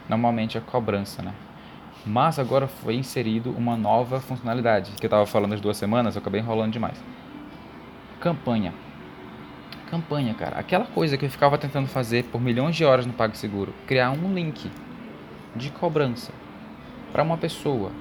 normalmente 0.08 0.58
a 0.58 0.62
cobrança, 0.62 1.22
né? 1.22 1.34
Mas 2.06 2.40
agora 2.40 2.68
foi 2.68 2.96
inserido 2.96 3.52
uma 3.52 3.76
nova 3.76 4.20
funcionalidade, 4.20 4.92
que 4.92 5.06
eu 5.06 5.08
estava 5.08 5.26
falando 5.26 5.54
as 5.54 5.62
duas 5.62 5.78
semanas, 5.78 6.16
eu 6.16 6.22
acabei 6.22 6.42
enrolando 6.42 6.74
demais. 6.74 6.98
Campanha. 8.20 8.74
Campanha, 9.90 10.34
cara. 10.34 10.58
Aquela 10.58 10.86
coisa 10.86 11.18
que 11.18 11.26
eu 11.26 11.30
ficava 11.30 11.58
tentando 11.58 11.88
fazer 11.88 12.24
por 12.26 12.40
milhões 12.42 12.76
de 12.76 12.86
horas 12.86 13.06
no 13.06 13.14
PagSeguro. 13.14 13.74
Criar 13.86 14.12
um 14.12 14.34
link. 14.34 14.72
de 15.56 15.70
cobrança 15.70 16.32
para 17.12 17.24
uma 17.24 17.38
pessoa 17.38 17.92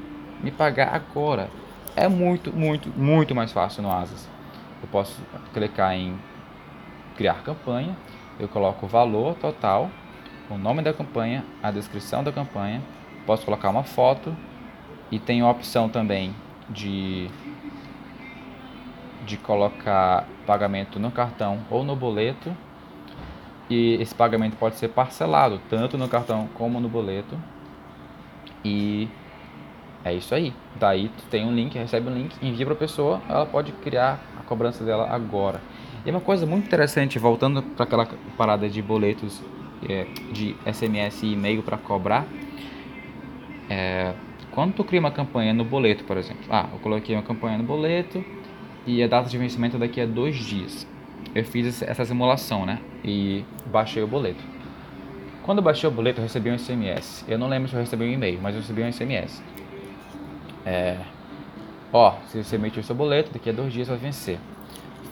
me 0.42 0.50
pagar 0.50 0.95
agora 0.95 1.50
é 1.97 2.07
muito, 2.09 2.52
muito, 2.52 2.88
muito 2.97 3.35
mais 3.35 3.52
fácil 3.52 3.83
no 3.83 3.90
Asas. 3.90 4.28
Eu 4.82 4.88
posso 4.88 5.20
clicar 5.52 5.94
em 5.94 6.18
criar 7.16 7.42
campanha, 7.42 7.96
eu 8.38 8.49
coloco 8.49 8.87
o 8.87 8.88
valor 8.88 9.34
total, 9.34 9.90
o 10.49 10.56
nome 10.56 10.82
da 10.82 10.92
campanha, 10.92 11.44
a 11.62 11.70
descrição 11.70 12.25
da 12.25 12.32
campanha, 12.32 12.82
posso 13.26 13.44
colocar 13.44 13.68
uma 13.68 13.84
foto 13.84 14.34
e 15.10 15.18
tenho 15.18 15.46
a 15.46 15.50
opção 15.50 15.88
também 15.88 16.34
de 16.68 17.28
de 19.25 19.37
colocar 19.37 20.26
pagamento 20.46 20.99
no 20.99 21.10
cartão 21.10 21.60
ou 21.70 21.84
no 21.84 21.94
boleto. 21.94 22.52
E 23.68 23.94
esse 24.00 24.14
pagamento 24.14 24.56
pode 24.56 24.76
ser 24.76 24.88
parcelado 24.88 25.60
tanto 25.68 25.96
no 25.96 26.08
cartão 26.08 26.49
como 26.54 26.80
no 26.80 26.88
boleto. 26.88 27.38
E 28.64 29.08
é 30.04 30.14
isso 30.14 30.35
aí. 30.35 30.52
Daí 30.78 31.09
tu 31.09 31.25
tem 31.30 31.47
um 31.47 31.54
link, 31.54 31.76
recebe 31.76 32.09
um 32.09 32.14
link, 32.14 32.35
envia 32.42 32.64
para 32.66 32.75
a 32.75 32.78
pessoa, 32.78 33.21
ela 33.28 33.47
pode 33.47 33.73
criar 33.73 34.21
a 34.38 34.42
cobrança 34.42 34.85
dela 34.85 35.09
agora. 35.11 35.61
E 36.04 36.11
uma 36.11 36.21
coisa 36.21 36.47
muito 36.47 36.66
interessante, 36.66 37.19
voltando 37.19 37.62
para 37.62 37.85
aquela 37.85 38.09
parada 38.37 38.69
de 38.69 38.80
boletos, 38.80 39.42
é, 39.88 40.07
de 40.33 40.57
SMS 40.71 41.23
e 41.23 41.33
e-mail 41.33 41.62
para 41.62 41.76
cobrar, 41.76 42.26
é, 43.69 44.14
quando 44.50 44.75
tu 44.75 44.83
cria 44.83 44.99
uma 44.99 45.11
campanha 45.11 45.54
no 45.54 45.64
boleto, 45.64 46.04
por 46.04 46.16
exemplo, 46.16 46.45
ah, 46.50 46.69
eu 46.73 46.78
coloquei 46.80 47.14
uma 47.14 47.23
campanha 47.23 47.57
no 47.59 47.64
boleto 47.64 48.25
e 48.87 49.02
a 49.02 49.07
data 49.07 49.28
de 49.28 49.38
vencimento 49.38 49.76
é 49.76 49.78
daqui 49.78 50.00
a 50.00 50.07
dois 50.07 50.37
dias. 50.37 50.87
Eu 51.35 51.45
fiz 51.45 51.83
essa 51.83 52.04
simulação, 52.04 52.66
né? 52.66 52.80
E 53.04 53.45
baixei 53.66 54.02
o 54.02 54.07
boleto. 54.07 54.42
Quando 55.45 55.59
eu 55.59 55.64
baixei 55.64 55.88
o 55.88 55.92
boleto, 55.92 56.21
eu 56.21 56.25
recebi 56.25 56.50
um 56.50 56.59
SMS. 56.59 57.25
Eu 57.28 57.38
não 57.38 57.49
lembro 57.49 57.69
se 57.69 57.75
eu 57.75 57.80
recebi 57.80 58.04
um 58.04 58.12
e-mail, 58.12 58.40
mas 58.42 58.54
eu 58.54 58.61
recebi 58.61 58.83
um 58.83 58.90
SMS. 58.90 59.40
É, 60.64 60.97
ó, 61.93 62.14
se 62.29 62.43
você 62.43 62.57
emitiu 62.57 62.83
seu 62.83 62.95
boleto, 62.95 63.33
daqui 63.33 63.50
a 63.50 63.52
dois 63.52 63.73
dias 63.73 63.88
vai 63.88 63.97
vencer. 63.97 64.38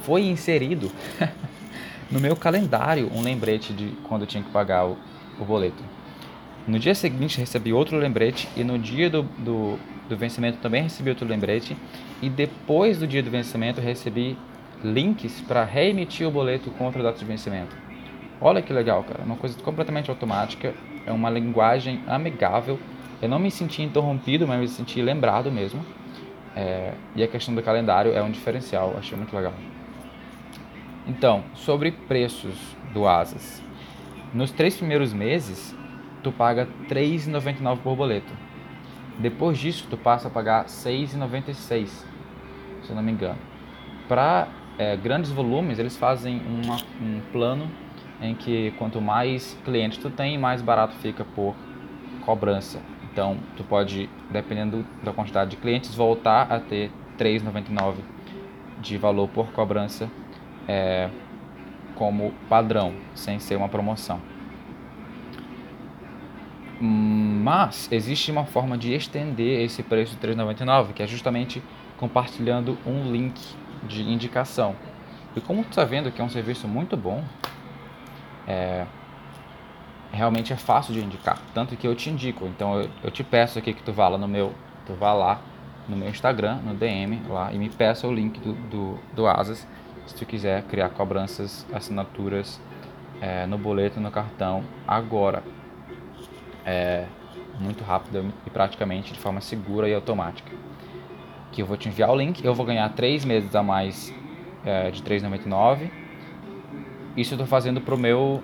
Foi 0.03 0.23
inserido 0.23 0.91
no 2.11 2.21
meu 2.21 2.37
calendário 2.37 3.11
um 3.15 3.23
lembrete 3.23 3.73
de 3.73 3.93
quando 4.09 4.23
eu 4.23 4.27
tinha 4.27 4.43
que 4.43 4.51
pagar 4.51 4.87
o, 4.87 4.97
o 5.39 5.45
boleto. 5.45 5.83
No 6.67 6.79
dia 6.79 6.95
seguinte 6.95 7.39
recebi 7.39 7.73
outro 7.73 7.97
lembrete 7.97 8.49
e 8.55 8.63
no 8.63 8.79
dia 8.79 9.09
do, 9.09 9.23
do, 9.23 9.79
do 10.09 10.17
vencimento 10.17 10.59
também 10.59 10.83
recebi 10.83 11.09
outro 11.11 11.27
lembrete 11.27 11.77
e 12.21 12.29
depois 12.29 12.99
do 12.99 13.07
dia 13.07 13.23
do 13.23 13.31
vencimento 13.31 13.81
recebi 13.81 14.37
links 14.85 15.41
para 15.41 15.65
reemitir 15.65 16.27
o 16.27 16.31
boleto 16.31 16.71
contra 16.73 17.01
a 17.01 17.05
data 17.05 17.19
de 17.19 17.25
vencimento. 17.25 17.75
Olha 18.41 18.63
que 18.63 18.73
legal, 18.73 19.03
cara, 19.03 19.25
uma 19.25 19.37
coisa 19.37 19.59
completamente 19.61 20.11
automática, 20.11 20.75
é 21.07 21.13
uma 21.13 21.31
linguagem 21.31 22.01
amigável. 22.07 22.79
Eu 23.21 23.29
não 23.29 23.39
me 23.39 23.51
senti 23.51 23.83
interrompido, 23.83 24.47
mas 24.47 24.61
me 24.61 24.69
senti 24.69 25.03
lembrado 25.03 25.51
mesmo. 25.51 25.85
É, 26.55 26.95
e 27.15 27.23
a 27.23 27.29
questão 27.29 27.55
do 27.55 27.63
calendário 27.63 28.13
é 28.13 28.23
um 28.23 28.31
diferencial, 28.31 28.95
achei 28.97 29.17
muito 29.17 29.35
legal. 29.35 29.55
Então, 31.07 31.45
sobre 31.55 31.91
preços 31.93 32.55
do 32.93 33.07
Asas. 33.07 33.63
Nos 34.33 34.51
três 34.51 34.77
primeiros 34.77 35.13
meses, 35.13 35.75
tu 36.23 36.31
paga 36.31 36.69
R$ 36.89 36.95
3,99 36.95 37.79
por 37.79 37.97
boleto. 37.97 38.33
Depois 39.19 39.59
disso, 39.59 39.87
tu 39.89 39.97
passa 39.97 40.29
a 40.29 40.31
pagar 40.31 40.63
R$ 40.63 40.69
6,96, 40.69 41.87
se 41.87 42.05
eu 42.89 42.95
não 42.95 43.03
me 43.03 43.11
engano. 43.11 43.39
Para 44.07 44.49
é, 44.79 44.97
grandes 44.97 45.31
volumes, 45.31 45.79
eles 45.79 45.97
fazem 45.97 46.41
uma, 46.47 46.77
um 47.01 47.21
plano 47.33 47.69
em 48.21 48.35
que 48.35 48.73
quanto 48.73 49.01
mais 49.01 49.59
clientes 49.65 49.99
tu 49.99 50.11
tem, 50.11 50.39
mais 50.39 50.63
barato 50.63 50.95
fica 50.97 51.25
por 51.25 51.55
cobrança. 52.25 52.81
Então, 53.19 53.37
tu 53.57 53.65
pode, 53.65 54.09
dependendo 54.31 54.87
da 55.03 55.13
quantidade 55.13 55.51
de 55.51 55.57
clientes, 55.57 55.93
voltar 55.93 56.53
a 56.53 56.61
ter 56.61 56.89
R$ 57.19 57.41
3,99 57.41 57.95
de 58.81 58.97
valor 58.97 59.29
por 59.29 59.51
cobrança 59.51 60.09
é, 60.69 61.11
como 61.97 62.33
padrão, 62.49 62.95
sem 63.17 63.41
ser 63.41 63.57
uma 63.57 63.69
promoção. 63.69 64.21
Mas 66.81 67.91
existe 67.91 68.31
uma 68.31 68.45
forma 68.45 68.79
de 68.79 68.95
estender 68.95 69.65
esse 69.65 69.83
preço 69.83 70.15
de 70.17 70.25
3,99, 70.25 70.93
que 70.93 71.03
é 71.03 71.07
justamente 71.09 71.61
compartilhando 71.97 72.79
um 72.87 73.11
link 73.11 73.35
de 73.83 74.03
indicação. 74.03 74.77
E 75.35 75.41
como 75.41 75.65
tu 75.65 75.71
está 75.71 75.85
vendo 75.85 76.13
que 76.13 76.21
é 76.21 76.25
um 76.25 76.31
serviço 76.31 76.69
muito 76.69 76.97
bom, 76.97 77.25
é, 78.47 78.87
realmente 80.13 80.53
é 80.53 80.57
fácil 80.57 80.95
de 80.95 81.01
indicar, 81.01 81.39
tanto 81.55 81.77
que 81.77 81.87
eu 81.87 81.95
te 81.95 82.11
indico. 82.11 82.47
Então 82.47 82.81
eu, 82.81 82.91
eu 83.05 83.11
te 83.11 83.23
peço 83.23 83.59
aqui 83.59 83.73
que 83.73 83.83
tu 83.83 83.93
vá 83.93 84.09
lá 84.09 84.19
no 84.19 84.29
meu, 84.29 84.55
tu 84.87 84.95
vá 84.95 85.13
lá 85.13 85.41
no 85.89 85.97
meu 85.97 86.09
Instagram, 86.09 86.57
no 86.57 86.75
DM 86.75 87.23
lá 87.29 87.53
e 87.53 87.59
me 87.59 87.69
peça 87.69 88.07
o 88.07 88.13
link 88.13 88.39
do, 88.41 88.53
do, 88.53 88.99
do 89.15 89.27
Asas 89.27 89.67
se 90.07 90.15
tu 90.15 90.25
quiser 90.25 90.63
criar 90.63 90.89
cobranças, 90.91 91.67
assinaturas 91.73 92.61
é, 93.21 93.47
no 93.47 93.59
boleto, 93.59 94.01
no 94.01 94.11
cartão 94.11 94.65
agora 94.87 95.43
é, 96.65 97.05
muito 97.61 97.85
rápida 97.85 98.25
e 98.47 98.51
praticamente 98.51 99.13
de 99.13 99.19
forma 99.19 99.41
segura 99.41 99.89
e 99.89 99.95
automática. 99.95 100.51
Que 101.53 101.63
eu 101.63 101.67
vou 101.67 101.77
te 101.77 101.89
enviar 101.89 102.11
o 102.11 102.17
link, 102.17 102.45
eu 102.45 102.55
vou 102.55 102.65
ganhar 102.65 102.89
3 102.91 103.25
meses 103.25 103.55
a 103.55 103.63
mais 103.63 104.15
é, 104.65 104.91
de 104.91 105.03
3,99. 105.03 105.91
Isso 107.17 107.35
eu 107.35 107.37
estou 107.37 107.47
fazendo 107.47 107.81
pro 107.81 107.99
meu, 107.99 108.43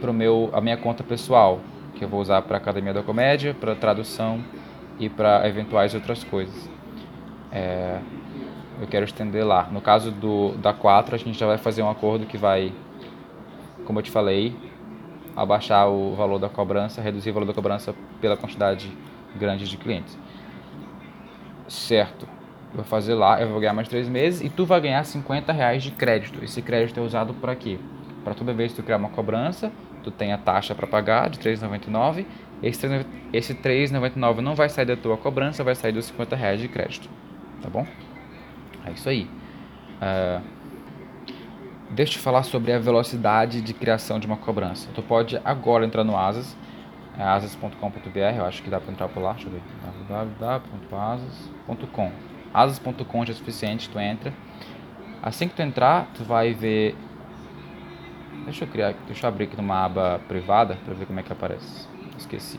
pro 0.00 0.12
meu, 0.12 0.50
a 0.52 0.60
minha 0.60 0.76
conta 0.76 1.02
pessoal, 1.02 1.60
que 1.94 2.04
eu 2.04 2.08
vou 2.08 2.20
usar 2.20 2.42
para 2.42 2.56
Academia 2.56 2.94
da 2.94 3.02
Comédia, 3.02 3.54
para 3.54 3.74
tradução 3.74 4.42
e 4.98 5.08
para 5.08 5.46
eventuais 5.48 5.94
outras 5.94 6.24
coisas. 6.24 6.68
É, 7.50 7.98
eu 8.80 8.86
quero 8.86 9.04
estender 9.04 9.44
lá. 9.44 9.68
No 9.70 9.80
caso 9.80 10.10
do 10.10 10.52
da 10.58 10.72
4, 10.72 11.14
a 11.14 11.18
gente 11.18 11.38
já 11.38 11.46
vai 11.46 11.58
fazer 11.58 11.82
um 11.82 11.90
acordo 11.90 12.26
que 12.26 12.36
vai, 12.36 12.72
como 13.84 13.98
eu 13.98 14.02
te 14.02 14.10
falei, 14.10 14.54
abaixar 15.36 15.88
o 15.88 16.14
valor 16.14 16.38
da 16.38 16.48
cobrança, 16.48 17.00
reduzir 17.00 17.30
o 17.30 17.34
valor 17.34 17.46
da 17.46 17.54
cobrança 17.54 17.94
pela 18.20 18.36
quantidade 18.36 18.90
grande 19.36 19.68
de 19.68 19.76
clientes. 19.76 20.18
Certo. 21.68 22.26
Vou 22.74 22.84
fazer 22.84 23.14
lá, 23.14 23.40
eu 23.40 23.48
vou 23.48 23.60
ganhar 23.60 23.72
mais 23.72 23.88
três 23.88 24.08
meses 24.08 24.42
e 24.42 24.48
tu 24.48 24.64
vai 24.64 24.80
ganhar 24.80 25.02
50 25.02 25.52
reais 25.52 25.82
de 25.82 25.90
crédito. 25.90 26.42
Esse 26.44 26.60
crédito 26.60 26.98
é 26.98 27.02
usado 27.02 27.32
para 27.34 27.54
quê? 27.56 27.78
Para 28.22 28.34
toda 28.34 28.52
vez 28.52 28.72
que 28.72 28.80
tu 28.80 28.84
criar 28.84 28.98
uma 28.98 29.08
cobrança, 29.08 29.72
tu 30.10 30.16
tem 30.16 30.32
a 30.32 30.38
taxa 30.38 30.74
para 30.74 30.86
pagar 30.86 31.30
de 31.30 31.38
3,99. 31.38 32.26
Esse 32.62 33.54
3,99 33.54 34.38
não 34.38 34.54
vai 34.54 34.68
sair 34.68 34.86
da 34.86 34.96
tua 34.96 35.16
cobrança, 35.16 35.62
vai 35.62 35.74
sair 35.74 35.92
dos 35.92 36.06
50 36.06 36.36
reais 36.36 36.60
de 36.60 36.68
crédito. 36.68 37.08
Tá 37.62 37.68
bom? 37.68 37.86
É 38.86 38.90
isso 38.90 39.08
aí. 39.08 39.28
Uh, 40.00 40.58
Deixa 41.90 42.18
eu 42.18 42.22
falar 42.22 42.42
sobre 42.42 42.70
a 42.70 42.78
velocidade 42.78 43.62
de 43.62 43.72
criação 43.72 44.18
de 44.18 44.26
uma 44.26 44.36
cobrança. 44.36 44.90
Tu 44.94 45.02
pode 45.02 45.40
agora 45.42 45.86
entrar 45.86 46.04
no 46.04 46.18
Asas, 46.18 46.54
é 47.18 47.22
asas.com.br, 47.22 48.18
eu 48.36 48.44
acho 48.44 48.62
que 48.62 48.68
dá 48.68 48.78
para 48.78 48.92
entrar 48.92 49.08
por 49.08 49.22
lá, 49.22 49.32
deixa 49.32 49.48
eu 49.48 49.52
ver, 49.52 49.62
www.asas.com. 50.38 52.12
Asas.com 52.52 53.24
já 53.24 53.32
é 53.32 53.36
suficiente, 53.36 53.88
tu 53.88 53.98
entra. 53.98 54.34
Assim 55.22 55.48
que 55.48 55.54
tu 55.54 55.62
entrar, 55.62 56.10
tu 56.14 56.22
vai 56.24 56.52
ver 56.52 56.94
Deixa 58.48 58.64
eu 58.64 58.68
criar, 58.68 58.94
deixa 59.06 59.26
eu 59.26 59.28
abrir 59.28 59.44
aqui 59.44 59.56
numa 59.58 59.84
aba 59.84 60.20
privada 60.26 60.78
para 60.82 60.94
ver 60.94 61.04
como 61.04 61.20
é 61.20 61.22
que 61.22 61.30
aparece. 61.30 61.86
Esqueci. 62.16 62.58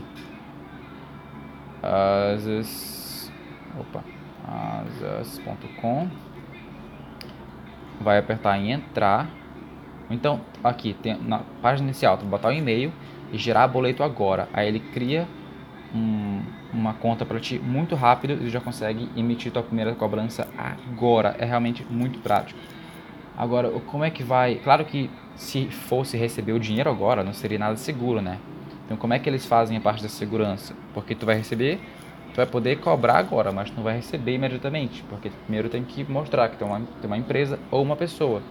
Asas 1.82 3.32
Opa. 3.76 4.04
Asas.com 4.48 6.08
vai 8.00 8.20
apertar 8.20 8.56
em 8.60 8.72
entrar. 8.72 9.28
Então, 10.12 10.42
aqui, 10.64 10.94
tem, 10.94 11.20
na 11.20 11.40
página 11.60 11.88
inicial, 11.88 12.20
tu 12.20 12.26
botar 12.26 12.50
o 12.50 12.52
e-mail 12.52 12.94
e 13.32 13.38
gerar 13.40 13.68
boleto 13.68 14.04
agora. 14.04 14.48
Aí 14.54 14.68
ele 14.68 14.80
cria 14.80 15.28
um, 15.94 16.44
uma 16.72 16.94
conta 16.94 17.26
para 17.26 17.40
ti 17.40 17.58
muito 17.58 17.96
rápido 17.96 18.44
e 18.44 18.50
já 18.52 18.62
consegue 18.62 19.10
emitir 19.18 19.52
tua 19.52 19.64
primeira 19.64 19.96
cobrança 19.96 20.48
agora. 20.56 21.36
É 21.40 21.46
realmente 21.46 21.84
muito 21.90 22.20
prático. 22.20 22.60
Agora, 23.40 23.72
como 23.88 24.04
é 24.04 24.12
que 24.12 24.22
vai? 24.22 24.56
Claro 24.56 24.86
que 24.86 25.10
se 25.36 25.66
fosse 25.68 26.16
receber 26.16 26.52
o 26.52 26.60
dinheiro 26.60 26.90
agora, 26.90 27.24
não 27.24 27.34
seria 27.34 27.58
nada 27.58 27.76
seguro, 27.78 28.22
né? 28.22 28.38
Então, 28.86 28.98
como 28.98 29.14
é 29.14 29.20
que 29.20 29.30
eles 29.30 29.46
fazem 29.46 29.78
a 29.78 29.82
parte 29.82 30.04
da 30.04 30.10
segurança? 30.10 30.76
Porque 30.94 31.16
tu 31.16 31.26
vai 31.26 31.38
receber 31.38 31.80
tu 32.34 32.38
vai 32.38 32.46
poder 32.46 32.80
cobrar 32.80 33.18
agora, 33.18 33.52
mas 33.52 33.70
tu 33.70 33.76
não 33.76 33.84
vai 33.84 33.96
receber 33.96 34.36
imediatamente, 34.36 35.04
porque 35.10 35.30
primeiro 35.30 35.70
tem 35.70 35.84
que 35.84 36.04
mostrar 36.10 36.50
que 36.50 36.58
tem 36.58 36.68
uma, 36.68 36.80
tem 36.80 37.06
uma 37.06 37.18
empresa 37.18 37.60
ou 37.72 37.82
uma 37.82 37.96
pessoa. 37.96 38.42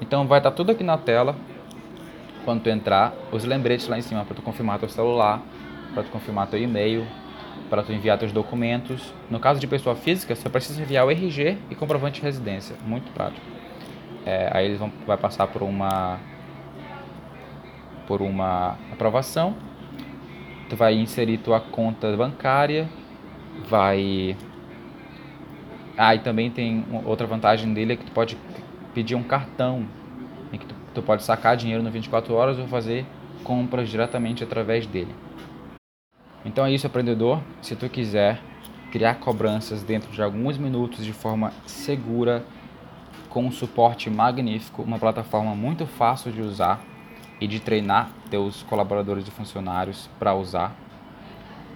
Então 0.00 0.26
vai 0.26 0.38
estar 0.38 0.50
tudo 0.50 0.72
aqui 0.72 0.84
na 0.84 0.98
tela 0.98 1.36
quando 2.44 2.62
tu 2.62 2.68
entrar, 2.68 3.12
os 3.32 3.44
lembretes 3.44 3.88
lá 3.88 3.98
em 3.98 4.02
cima 4.02 4.24
para 4.24 4.34
tu 4.34 4.42
confirmar 4.42 4.78
teu 4.78 4.88
celular, 4.88 5.42
para 5.94 6.02
tu 6.04 6.10
confirmar 6.10 6.46
teu 6.46 6.60
e-mail, 6.60 7.06
para 7.68 7.82
tu 7.82 7.92
enviar 7.92 8.18
teus 8.18 8.32
documentos. 8.32 9.12
No 9.28 9.40
caso 9.40 9.58
de 9.58 9.66
pessoa 9.66 9.96
física, 9.96 10.34
só 10.36 10.48
precisa 10.48 10.80
enviar 10.80 11.04
o 11.06 11.10
RG 11.10 11.58
e 11.70 11.74
comprovante 11.74 12.20
de 12.20 12.26
residência, 12.26 12.76
muito 12.86 13.10
prático. 13.12 13.44
É, 14.26 14.50
aí 14.52 14.66
eles 14.66 14.78
vão 14.78 14.92
vai 15.06 15.16
passar 15.16 15.46
por 15.46 15.62
uma 15.62 16.18
por 18.06 18.20
uma 18.20 18.76
aprovação 18.92 19.54
tu 20.68 20.76
vai 20.76 20.94
inserir 20.94 21.38
tua 21.38 21.60
conta 21.60 22.14
bancária, 22.16 22.88
vai 23.68 24.36
ah, 25.96 26.14
e 26.14 26.18
também 26.18 26.50
tem 26.50 26.84
outra 27.04 27.26
vantagem 27.26 27.72
dele 27.72 27.94
é 27.94 27.96
que 27.96 28.04
tu 28.04 28.12
pode 28.12 28.36
pedir 28.92 29.14
um 29.14 29.22
cartão 29.22 29.86
em 30.52 30.58
que 30.58 30.66
tu, 30.66 30.74
tu 30.94 31.02
pode 31.02 31.22
sacar 31.22 31.56
dinheiro 31.56 31.82
no 31.82 31.90
24 31.90 32.34
horas 32.34 32.58
ou 32.58 32.66
fazer 32.66 33.06
compras 33.42 33.88
diretamente 33.88 34.44
através 34.44 34.86
dele. 34.86 35.14
Então 36.44 36.66
é 36.66 36.72
isso, 36.72 36.86
aprendedor. 36.86 37.40
Se 37.62 37.74
tu 37.74 37.88
quiser 37.88 38.40
criar 38.92 39.14
cobranças 39.14 39.82
dentro 39.82 40.10
de 40.12 40.22
alguns 40.22 40.58
minutos 40.58 41.04
de 41.04 41.12
forma 41.12 41.52
segura, 41.66 42.44
com 43.36 43.44
um 43.44 43.52
suporte 43.52 44.08
magnífico, 44.08 44.80
uma 44.80 44.98
plataforma 44.98 45.54
muito 45.54 45.84
fácil 45.84 46.32
de 46.32 46.40
usar 46.40 46.80
e 47.38 47.46
de 47.46 47.60
treinar 47.60 48.08
teus 48.30 48.62
colaboradores 48.62 49.28
e 49.28 49.30
funcionários 49.30 50.08
para 50.18 50.34
usar, 50.34 50.74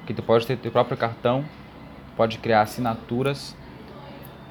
que 0.07 0.15
tu 0.15 0.23
pode 0.23 0.47
ter 0.47 0.57
teu 0.57 0.73
próprio 0.73 0.97
cartão, 0.97 1.45
pode 2.17 2.39
criar 2.39 2.63
assinaturas 2.63 3.55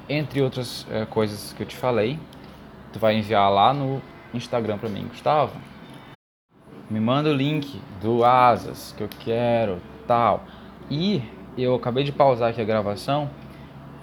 entre 0.08 0.40
outras 0.40 0.86
é, 0.88 1.04
coisas 1.04 1.52
que 1.52 1.64
eu 1.64 1.66
te 1.66 1.74
falei, 1.74 2.16
tu 2.92 3.00
vai 3.00 3.18
enviar 3.18 3.50
lá 3.50 3.74
no 3.74 4.00
Instagram 4.32 4.78
para 4.78 4.88
mim, 4.88 5.08
Gustavo. 5.08 5.60
Me 6.88 7.00
manda 7.00 7.28
o 7.28 7.34
link 7.34 7.82
do 8.00 8.24
Asas 8.24 8.94
que 8.96 9.02
eu 9.02 9.08
quero, 9.08 9.82
tal. 10.06 10.44
E 10.88 11.20
eu 11.58 11.74
acabei 11.74 12.04
de 12.04 12.12
pausar 12.12 12.50
aqui 12.50 12.60
a 12.60 12.64
gravação 12.64 13.28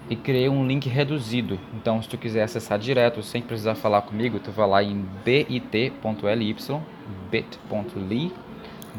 e 0.09 0.15
criei 0.15 0.49
um 0.49 0.65
link 0.65 0.87
reduzido. 0.87 1.59
Então, 1.73 2.01
se 2.01 2.09
tu 2.09 2.17
quiser 2.17 2.43
acessar 2.43 2.79
direto, 2.79 3.21
sem 3.21 3.41
precisar 3.41 3.75
falar 3.75 4.01
comigo, 4.03 4.39
tu 4.39 4.51
vai 4.51 4.67
lá 4.67 4.83
em 4.83 5.05
bit.ly, 5.23 6.55
bit.ly 7.29 8.31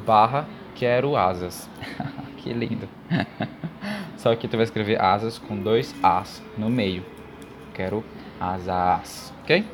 barra 0.07 0.47
quero 0.75 1.17
asas. 1.17 1.69
que 2.39 2.53
lindo. 2.53 2.89
Só 4.17 4.35
que 4.35 4.49
tu 4.49 4.57
vai 4.57 4.65
escrever 4.65 5.01
asas 5.01 5.39
com 5.39 5.57
dois 5.57 5.95
as 6.03 6.43
no 6.57 6.69
meio. 6.69 7.05
Quero 7.75 8.05
asas, 8.41 9.33
ok? 9.43 9.65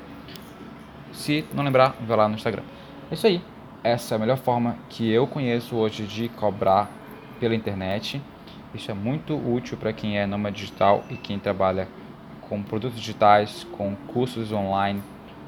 Se 1.12 1.44
não 1.54 1.64
lembrar, 1.64 1.96
vai 2.06 2.16
lá 2.16 2.28
no 2.28 2.34
Instagram. 2.34 2.62
É 3.10 3.14
isso 3.14 3.26
aí. 3.26 3.40
Essa 3.82 4.14
é 4.14 4.16
a 4.16 4.18
melhor 4.18 4.38
forma 4.38 4.76
que 4.88 5.10
eu 5.10 5.26
conheço 5.26 5.76
hoje 5.76 6.04
de 6.04 6.28
cobrar 6.30 6.90
pela 7.38 7.54
internet. 7.54 8.20
Isso 8.74 8.90
é 8.90 8.94
muito 8.94 9.34
útil 9.34 9.76
para 9.76 9.92
quem 9.92 10.18
é 10.18 10.26
nômade 10.26 10.56
digital 10.56 11.04
e 11.08 11.16
quem 11.16 11.38
trabalha 11.38 11.88
com 12.40 12.62
produtos 12.62 12.98
digitais, 12.98 13.64
com 13.72 13.94
cursos 14.08 14.52
online, 14.52 15.02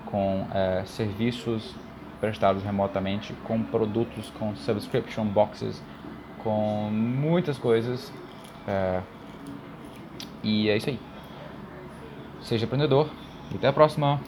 com 0.06 0.46
é, 0.54 0.84
serviços 0.86 1.74
prestados 2.20 2.62
remotamente, 2.62 3.34
com 3.44 3.62
produtos, 3.62 4.30
com 4.38 4.54
subscription 4.56 5.24
boxes, 5.24 5.82
com 6.42 6.88
muitas 6.90 7.58
coisas 7.58 8.12
é, 8.66 9.02
e 10.42 10.68
é 10.68 10.76
isso 10.76 10.88
aí. 10.88 10.98
Seja 12.40 12.64
empreendedor. 12.64 13.08
Até 13.54 13.68
a 13.68 13.72
próxima. 13.72 14.20